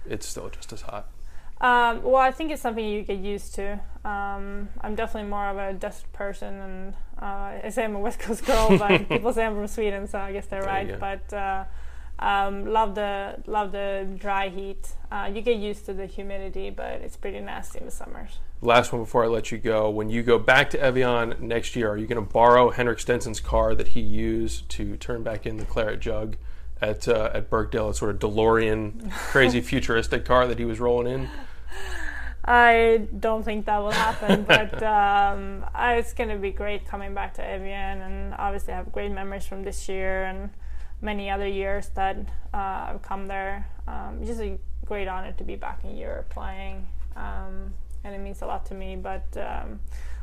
it's 0.08 0.28
still 0.28 0.50
just 0.50 0.74
as 0.74 0.82
hot. 0.82 1.10
Um, 1.62 2.04
well, 2.04 2.18
I 2.18 2.32
think 2.32 2.52
it's 2.52 2.62
something 2.62 2.84
you 2.84 3.04
get 3.04 3.20
used 3.20 3.56
to. 3.56 3.80
Um, 4.04 4.70
I'm 4.82 4.96
definitely 4.96 5.30
more 5.30 5.48
of 5.48 5.58
a 5.58 5.74
desert 5.74 6.12
person, 6.14 6.54
and 6.54 6.94
uh, 7.22 7.60
I 7.64 7.70
say 7.70 7.86
I'm 7.86 7.96
a 7.96 8.00
West 8.00 8.20
Coast 8.20 8.46
girl, 8.46 8.78
but 8.78 9.08
people 9.10 9.32
say 9.34 9.46
I'm 9.46 9.56
from 9.56 9.68
Sweden, 9.68 10.08
so 10.08 10.20
I 10.20 10.32
guess 10.34 10.48
they're 10.48 10.64
right. 10.64 11.00
But 11.00 11.34
uh, 11.34 11.66
um, 12.20 12.66
love 12.66 12.96
the 12.96 13.38
love 13.46 13.72
the 13.72 14.08
dry 14.18 14.50
heat. 14.50 14.94
Uh, 15.12 15.30
you 15.34 15.42
get 15.42 15.58
used 15.58 15.86
to 15.86 15.94
the 15.94 16.06
humidity, 16.06 16.70
but 16.70 17.02
it's 17.02 17.18
pretty 17.18 17.40
nasty 17.40 17.80
in 17.80 17.86
the 17.86 17.92
summers. 17.92 18.40
Last 18.62 18.92
one 18.92 19.02
before 19.04 19.24
I 19.24 19.28
let 19.28 19.52
you 19.52 19.58
go. 19.58 19.90
When 19.90 20.10
you 20.10 20.24
go 20.24 20.40
back 20.40 20.70
to 20.72 20.82
Evian 20.82 21.36
next 21.40 21.76
year, 21.76 21.90
are 21.90 21.98
you 21.98 22.08
going 22.08 22.24
to 22.24 22.34
borrow 22.34 22.70
Henrik 22.70 23.00
Stenson's 23.00 23.40
car 23.40 23.76
that 23.76 23.90
he 23.90 24.00
used 24.00 24.70
to 24.70 24.98
turn 24.98 25.24
back 25.24 25.46
in 25.46 25.58
the 25.58 25.66
claret 25.66 26.00
jug 26.00 26.38
at 26.82 27.08
uh, 27.08 27.32
at 27.34 27.50
Birkdale? 27.50 27.90
A 27.90 27.94
sort 27.94 28.12
of 28.12 28.20
DeLorean, 28.20 29.12
crazy 29.12 29.62
futuristic 29.72 30.26
car 30.26 30.48
that 30.48 30.60
he 30.60 30.66
was 30.66 30.80
rolling 30.80 31.14
in. 31.14 31.30
I 32.48 33.08
don't 33.20 33.44
think 33.44 33.66
that 33.66 33.80
will 33.80 33.92
happen, 33.92 34.44
but 34.48 34.82
um, 34.84 35.66
it's 35.76 36.14
going 36.14 36.30
to 36.30 36.38
be 36.38 36.52
great 36.52 36.86
coming 36.86 37.14
back 37.16 37.34
to 37.36 37.46
Evian, 37.46 38.02
and 38.02 38.36
obviously 38.38 38.74
I 38.74 38.78
have 38.78 38.92
great 38.92 39.12
memories 39.12 39.46
from 39.46 39.64
this 39.64 39.90
year 39.90 40.26
and 40.26 40.52
many 41.02 41.30
other 41.30 41.48
years 41.48 41.90
that 41.96 42.18
uh, 42.54 42.92
I've 42.92 43.02
come 43.02 43.28
there. 43.28 43.68
Um, 43.88 44.24
just 44.24 44.42
a 44.42 44.58
great 44.86 45.08
honor 45.08 45.32
to 45.34 45.44
be 45.44 45.56
back 45.56 45.84
in 45.84 45.98
Europe 45.98 46.30
playing, 46.30 46.88
um, 47.16 47.74
and 48.04 48.14
it 48.14 48.20
means 48.20 48.44
a 48.44 48.46
lot 48.46 48.66
to 48.68 48.76
me. 48.76 48.96
But 48.96 49.26
um, 49.38 49.80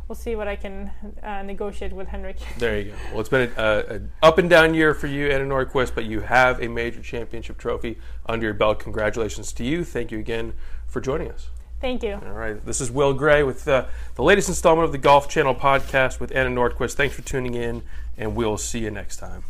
we'll 0.07 0.15
see 0.15 0.37
what 0.37 0.47
I 0.47 0.55
can 0.55 0.93
uh, 1.25 1.43
negotiate 1.43 1.93
with 1.93 2.07
Henrik. 2.07 2.37
There 2.59 2.79
you 2.79 2.93
go. 2.93 2.97
Well, 3.11 3.21
it's 3.21 3.29
been 3.29 3.51
an 3.57 4.13
up 4.23 4.39
and 4.39 4.49
down 4.49 4.75
year 4.75 4.95
for 4.95 5.09
you, 5.09 5.29
Anna 5.29 5.45
Nordqvist, 5.45 5.93
but 5.95 6.05
you 6.05 6.21
have 6.21 6.63
a 6.63 6.69
major 6.69 7.03
championship 7.03 7.59
trophy 7.59 7.99
under 8.27 8.47
your 8.47 8.55
belt. 8.55 8.79
Congratulations 8.79 9.53
to 9.55 9.65
you. 9.65 9.83
Thank 9.83 10.13
you 10.13 10.21
again 10.21 10.53
for 10.87 11.01
joining 11.01 11.31
us. 11.33 11.51
Thank 11.83 12.05
you. 12.05 12.15
All 12.15 12.33
right. 12.33 12.65
This 12.65 12.81
is 12.81 12.93
Will 12.93 13.13
Gray 13.13 13.43
with 13.43 13.67
uh, 13.67 13.87
the 14.15 14.23
latest 14.23 14.49
installment 14.49 14.85
of 14.85 14.93
the 14.93 14.99
Golf 14.99 15.29
Channel 15.29 15.57
podcast 15.57 16.21
with 16.21 16.31
Anna 16.33 16.49
Nordqvist. 16.49 16.95
Thanks 16.95 17.13
for 17.13 17.23
tuning 17.23 17.55
in, 17.55 17.83
and 18.17 18.37
we'll 18.37 18.57
see 18.57 18.79
you 18.79 18.93
next 18.93 19.17
time. 19.17 19.43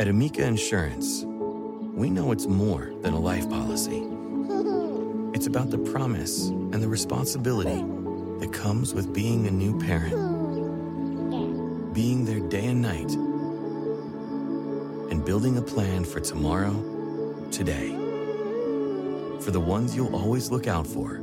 At 0.00 0.08
Amica 0.08 0.44
Insurance, 0.44 1.22
we 1.24 2.10
know 2.10 2.32
it's 2.32 2.48
more 2.48 2.92
than 3.02 3.14
a 3.14 3.20
life 3.20 3.48
policy. 3.48 4.02
It's 5.36 5.46
about 5.46 5.70
the 5.70 5.78
promise 5.78 6.46
and 6.48 6.82
the 6.82 6.88
responsibility 6.88 7.84
that 8.40 8.54
comes 8.54 8.94
with 8.94 9.12
being 9.12 9.46
a 9.46 9.50
new 9.50 9.78
parent, 9.78 10.14
being 11.92 12.24
there 12.24 12.40
day 12.40 12.64
and 12.64 12.80
night, 12.80 13.12
and 15.10 15.22
building 15.26 15.58
a 15.58 15.62
plan 15.62 16.06
for 16.06 16.20
tomorrow, 16.20 16.72
today. 17.50 18.05
For 19.46 19.52
the 19.52 19.60
ones 19.60 19.94
you'll 19.94 20.16
always 20.16 20.50
look 20.50 20.66
out 20.66 20.88
for, 20.88 21.20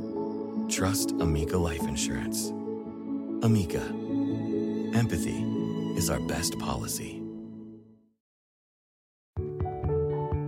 trust 0.70 1.10
Amica 1.20 1.58
Life 1.58 1.82
Insurance. 1.82 2.48
Amica, 3.42 3.82
empathy 4.98 5.44
is 5.94 6.08
our 6.08 6.20
best 6.20 6.58
policy. 6.58 7.22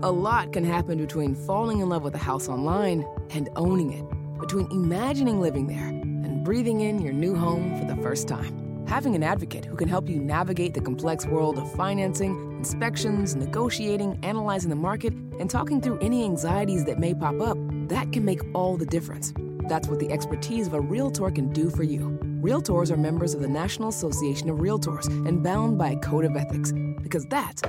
A 0.02 0.10
lot 0.10 0.54
can 0.54 0.64
happen 0.64 0.96
between 0.96 1.34
falling 1.34 1.80
in 1.80 1.90
love 1.90 2.02
with 2.02 2.14
a 2.14 2.18
house 2.18 2.48
online 2.48 3.06
and 3.28 3.50
owning 3.56 3.92
it, 3.92 4.40
between 4.40 4.72
imagining 4.72 5.42
living 5.42 5.66
there 5.66 5.88
and 5.88 6.42
breathing 6.46 6.80
in 6.80 7.02
your 7.02 7.12
new 7.12 7.34
home 7.34 7.78
for 7.78 7.84
the 7.84 8.00
first 8.02 8.26
time. 8.26 8.86
Having 8.86 9.16
an 9.16 9.22
advocate 9.22 9.64
who 9.64 9.76
can 9.76 9.88
help 9.88 10.08
you 10.08 10.16
navigate 10.18 10.72
the 10.72 10.80
complex 10.80 11.26
world 11.26 11.58
of 11.58 11.70
financing, 11.74 12.52
inspections, 12.56 13.34
negotiating, 13.34 14.18
analyzing 14.22 14.70
the 14.70 14.76
market, 14.76 15.12
and 15.40 15.50
talking 15.50 15.80
through 15.80 15.98
any 15.98 16.24
anxieties 16.24 16.84
that 16.84 16.98
may 16.98 17.12
pop 17.12 17.40
up, 17.40 17.58
that 17.88 18.12
can 18.12 18.24
make 18.24 18.40
all 18.54 18.76
the 18.76 18.86
difference. 18.86 19.32
That's 19.68 19.88
what 19.88 19.98
the 19.98 20.10
expertise 20.10 20.66
of 20.66 20.74
a 20.74 20.80
Realtor 20.80 21.30
can 21.30 21.52
do 21.52 21.70
for 21.70 21.82
you. 21.82 22.18
Realtors 22.40 22.90
are 22.90 22.96
members 22.96 23.34
of 23.34 23.40
the 23.40 23.48
National 23.48 23.88
Association 23.88 24.48
of 24.48 24.58
Realtors 24.58 25.06
and 25.26 25.42
bound 25.42 25.78
by 25.78 25.90
a 25.90 25.96
code 25.96 26.24
of 26.24 26.36
ethics, 26.36 26.72
because 27.02 27.24
that's 27.26 27.62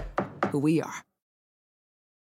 who 0.51 0.59
we 0.59 0.81
are. 0.81 1.03